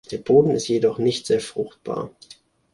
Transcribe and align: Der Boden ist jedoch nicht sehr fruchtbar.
Der 0.09 0.17
Boden 0.17 0.49
ist 0.49 0.67
jedoch 0.67 0.97
nicht 0.97 1.27
sehr 1.27 1.39
fruchtbar. 1.39 2.09